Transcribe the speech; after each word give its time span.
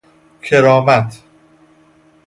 کرامت 0.41 1.13